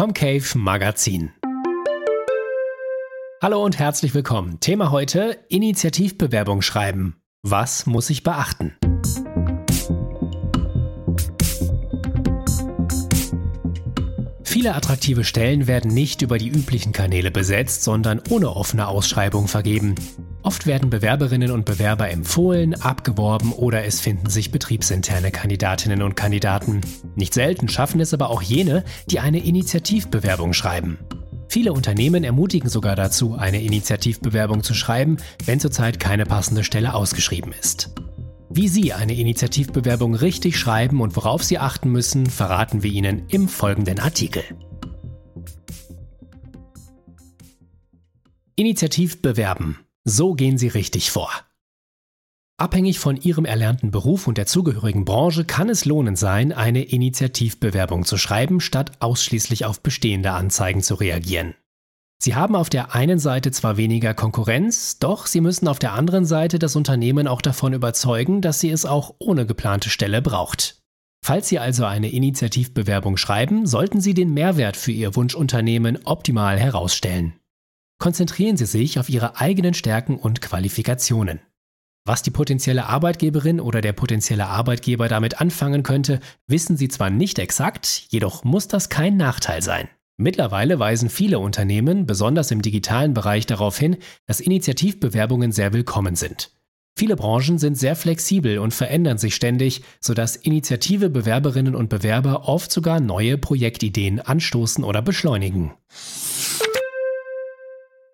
[0.00, 1.30] Comcave Magazin.
[3.42, 4.58] Hallo und herzlich willkommen.
[4.58, 7.20] Thema heute: Initiativbewerbung schreiben.
[7.42, 8.74] Was muss ich beachten?
[14.42, 19.96] Viele attraktive Stellen werden nicht über die üblichen Kanäle besetzt, sondern ohne offene Ausschreibung vergeben.
[20.50, 26.80] Oft werden Bewerberinnen und Bewerber empfohlen, abgeworben oder es finden sich betriebsinterne Kandidatinnen und Kandidaten.
[27.14, 30.98] Nicht selten schaffen es aber auch jene, die eine Initiativbewerbung schreiben.
[31.48, 37.52] Viele Unternehmen ermutigen sogar dazu, eine Initiativbewerbung zu schreiben, wenn zurzeit keine passende Stelle ausgeschrieben
[37.52, 37.94] ist.
[38.48, 43.46] Wie Sie eine Initiativbewerbung richtig schreiben und worauf Sie achten müssen, verraten wir Ihnen im
[43.46, 44.42] folgenden Artikel.
[48.56, 49.78] Initiativ bewerben.
[50.04, 51.30] So gehen Sie richtig vor.
[52.60, 58.04] Abhängig von Ihrem erlernten Beruf und der zugehörigen Branche kann es lohnend sein, eine Initiativbewerbung
[58.04, 61.54] zu schreiben, statt ausschließlich auf bestehende Anzeigen zu reagieren.
[62.22, 66.26] Sie haben auf der einen Seite zwar weniger Konkurrenz, doch Sie müssen auf der anderen
[66.26, 70.82] Seite das Unternehmen auch davon überzeugen, dass Sie es auch ohne geplante Stelle braucht.
[71.24, 77.39] Falls Sie also eine Initiativbewerbung schreiben, sollten Sie den Mehrwert für Ihr Wunschunternehmen optimal herausstellen.
[78.00, 81.40] Konzentrieren Sie sich auf Ihre eigenen Stärken und Qualifikationen.
[82.06, 87.38] Was die potenzielle Arbeitgeberin oder der potenzielle Arbeitgeber damit anfangen könnte, wissen Sie zwar nicht
[87.38, 89.90] exakt, jedoch muss das kein Nachteil sein.
[90.16, 96.52] Mittlerweile weisen viele Unternehmen, besonders im digitalen Bereich, darauf hin, dass Initiativbewerbungen sehr willkommen sind.
[96.96, 102.72] Viele Branchen sind sehr flexibel und verändern sich ständig, sodass initiative Bewerberinnen und Bewerber oft
[102.72, 105.72] sogar neue Projektideen anstoßen oder beschleunigen.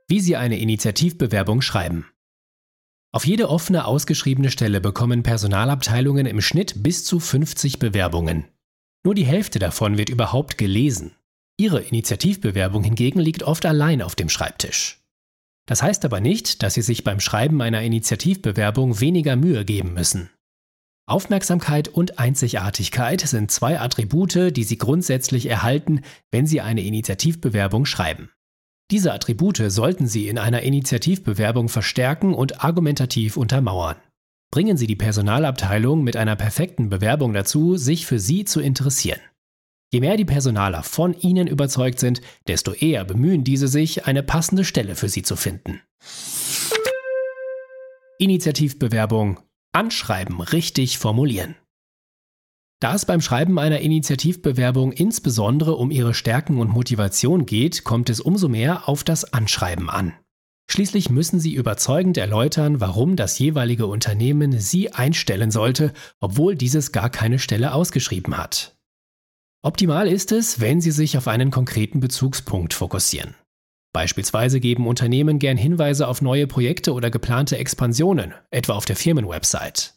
[0.09, 2.07] Wie Sie eine Initiativbewerbung schreiben.
[3.13, 8.45] Auf jede offene ausgeschriebene Stelle bekommen Personalabteilungen im Schnitt bis zu 50 Bewerbungen.
[9.05, 11.17] Nur die Hälfte davon wird überhaupt gelesen.
[11.59, 15.01] Ihre Initiativbewerbung hingegen liegt oft allein auf dem Schreibtisch.
[15.67, 20.31] Das heißt aber nicht, dass Sie sich beim Schreiben einer Initiativbewerbung weniger Mühe geben müssen.
[21.09, 28.31] Aufmerksamkeit und Einzigartigkeit sind zwei Attribute, die Sie grundsätzlich erhalten, wenn Sie eine Initiativbewerbung schreiben.
[28.91, 33.97] Diese Attribute sollten Sie in einer Initiativbewerbung verstärken und argumentativ untermauern.
[34.53, 39.21] Bringen Sie die Personalabteilung mit einer perfekten Bewerbung dazu, sich für Sie zu interessieren.
[39.93, 44.65] Je mehr die Personaler von Ihnen überzeugt sind, desto eher bemühen diese sich, eine passende
[44.65, 45.81] Stelle für Sie zu finden.
[48.19, 49.41] Initiativbewerbung
[49.73, 51.57] Anschreiben richtig formulieren.
[52.79, 58.21] Da es beim Schreiben einer Initiativbewerbung insbesondere um ihre Stärken und Motivation geht, kommt es
[58.21, 60.13] umso mehr auf das Anschreiben an.
[60.69, 67.09] Schließlich müssen Sie überzeugend erläutern, warum das jeweilige Unternehmen Sie einstellen sollte, obwohl dieses gar
[67.09, 68.77] keine Stelle ausgeschrieben hat.
[69.63, 73.37] Optimal ist es, wenn Sie sich auf einen konkreten Bezugspunkt fokussieren.
[73.95, 79.96] Beispielsweise geben Unternehmen gern Hinweise auf neue Projekte oder geplante Expansionen, etwa auf der Firmenwebsite.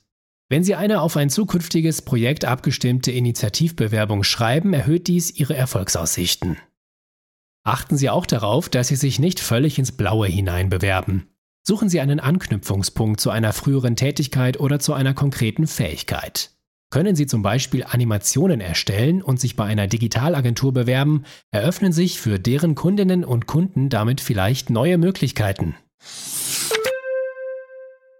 [0.51, 6.57] Wenn Sie eine auf ein zukünftiges Projekt abgestimmte Initiativbewerbung schreiben, erhöht dies Ihre Erfolgsaussichten.
[7.63, 11.27] Achten Sie auch darauf, dass Sie sich nicht völlig ins Blaue hinein bewerben.
[11.61, 16.49] Suchen Sie einen Anknüpfungspunkt zu einer früheren Tätigkeit oder zu einer konkreten Fähigkeit.
[16.89, 22.39] Können Sie zum Beispiel Animationen erstellen und sich bei einer Digitalagentur bewerben, eröffnen sich für
[22.39, 25.75] deren Kundinnen und Kunden damit vielleicht neue Möglichkeiten.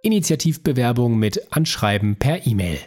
[0.02, 2.78] Initiativbewerbung mit Anschreiben per E-Mail.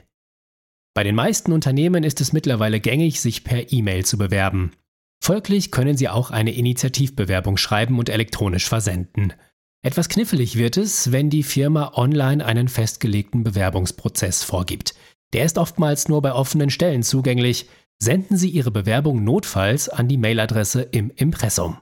[0.96, 4.74] Bei den meisten Unternehmen ist es mittlerweile gängig, sich per E-Mail zu bewerben.
[5.24, 9.34] Folglich können Sie auch eine Initiativbewerbung schreiben und elektronisch versenden.
[9.82, 14.96] Etwas knifflig wird es, wenn die Firma online einen festgelegten Bewerbungsprozess vorgibt.
[15.34, 17.68] Der ist oftmals nur bei offenen Stellen zugänglich.
[18.00, 21.78] Senden Sie Ihre Bewerbung notfalls an die Mailadresse im Impressum.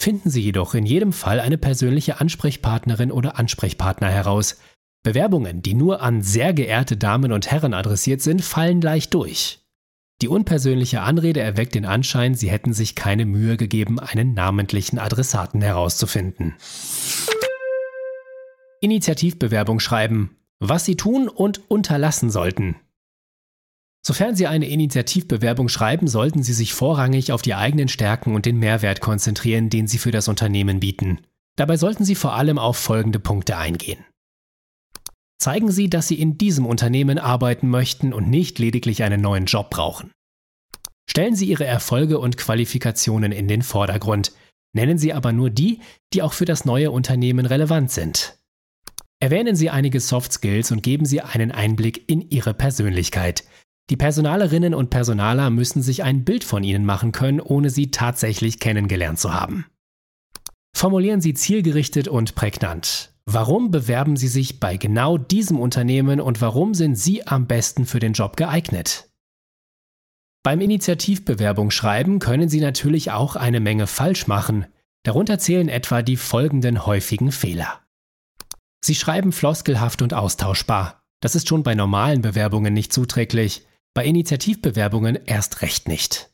[0.00, 4.58] Finden Sie jedoch in jedem Fall eine persönliche Ansprechpartnerin oder Ansprechpartner heraus.
[5.02, 9.60] Bewerbungen, die nur an sehr geehrte Damen und Herren adressiert sind, fallen leicht durch.
[10.20, 15.62] Die unpersönliche Anrede erweckt den Anschein, Sie hätten sich keine Mühe gegeben, einen namentlichen Adressaten
[15.62, 16.54] herauszufinden.
[18.80, 22.76] Initiativbewerbung schreiben was Sie tun und unterlassen sollten.
[24.06, 28.58] Sofern Sie eine Initiativbewerbung schreiben, sollten Sie sich vorrangig auf die eigenen Stärken und den
[28.58, 31.20] Mehrwert konzentrieren, den Sie für das Unternehmen bieten.
[31.56, 34.04] Dabei sollten Sie vor allem auf folgende Punkte eingehen.
[35.40, 39.70] Zeigen Sie, dass Sie in diesem Unternehmen arbeiten möchten und nicht lediglich einen neuen Job
[39.70, 40.10] brauchen.
[41.08, 44.32] Stellen Sie Ihre Erfolge und Qualifikationen in den Vordergrund,
[44.74, 45.80] nennen Sie aber nur die,
[46.12, 48.38] die auch für das neue Unternehmen relevant sind.
[49.20, 53.44] Erwähnen Sie einige Soft Skills und geben Sie einen Einblick in Ihre Persönlichkeit.
[53.90, 58.60] Die Personalerinnen und Personaler müssen sich ein Bild von Ihnen machen können, ohne Sie tatsächlich
[58.60, 59.66] kennengelernt zu haben.
[60.76, 63.14] Formulieren Sie zielgerichtet und prägnant.
[63.24, 67.98] Warum bewerben Sie sich bei genau diesem Unternehmen und warum sind Sie am besten für
[67.98, 69.10] den Job geeignet?
[70.42, 74.66] Beim Initiativbewerbung schreiben können Sie natürlich auch eine Menge falsch machen.
[75.02, 77.80] Darunter zählen etwa die folgenden häufigen Fehler.
[78.82, 81.02] Sie schreiben floskelhaft und austauschbar.
[81.20, 86.30] Das ist schon bei normalen Bewerbungen nicht zuträglich, bei Initiativbewerbungen erst recht nicht.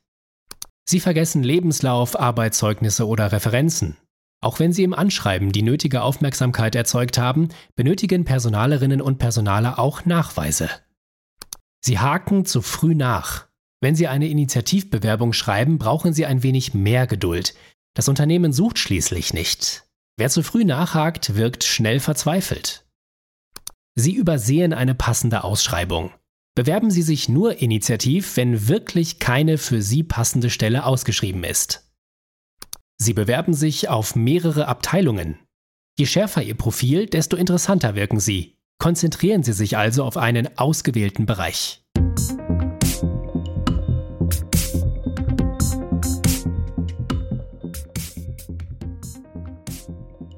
[0.87, 3.97] Sie vergessen Lebenslauf, Arbeitszeugnisse oder Referenzen.
[4.43, 10.05] Auch wenn Sie im Anschreiben die nötige Aufmerksamkeit erzeugt haben, benötigen Personalerinnen und Personaler auch
[10.05, 10.69] Nachweise.
[11.83, 13.49] Sie haken zu früh nach.
[13.81, 17.55] Wenn Sie eine Initiativbewerbung schreiben, brauchen Sie ein wenig mehr Geduld.
[17.95, 19.85] Das Unternehmen sucht schließlich nicht.
[20.17, 22.85] Wer zu früh nachhakt, wirkt schnell verzweifelt.
[23.95, 26.13] Sie übersehen eine passende Ausschreibung.
[26.57, 31.93] Bewerben Sie sich nur initiativ, wenn wirklich keine für Sie passende Stelle ausgeschrieben ist.
[32.97, 35.37] Sie bewerben sich auf mehrere Abteilungen.
[35.99, 38.57] Je schärfer Ihr Profil, desto interessanter wirken Sie.
[38.79, 41.83] Konzentrieren Sie sich also auf einen ausgewählten Bereich.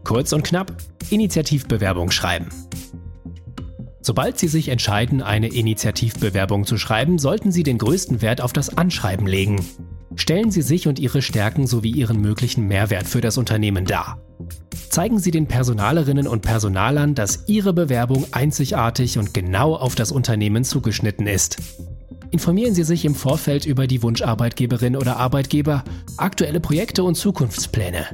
[0.03, 0.73] Kurz und knapp,
[1.11, 2.49] Initiativbewerbung schreiben.
[4.06, 8.79] Sobald Sie sich entscheiden, eine Initiativbewerbung zu schreiben, sollten Sie den größten Wert auf das
[8.79, 9.67] Anschreiben legen.
[10.14, 14.23] Stellen Sie sich und Ihre Stärken sowie Ihren möglichen Mehrwert für das Unternehmen dar.
[14.91, 20.62] Zeigen Sie den Personalerinnen und Personalern, dass Ihre Bewerbung einzigartig und genau auf das Unternehmen
[20.62, 21.56] zugeschnitten ist.
[22.31, 25.82] Informieren Sie sich im Vorfeld über die Wunscharbeitgeberin oder Arbeitgeber,
[26.17, 28.06] aktuelle Projekte und Zukunftspläne.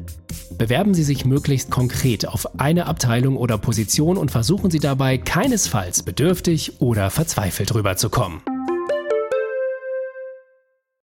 [0.59, 6.03] Bewerben Sie sich möglichst konkret auf eine Abteilung oder Position und versuchen Sie dabei keinesfalls
[6.03, 8.41] bedürftig oder verzweifelt rüberzukommen.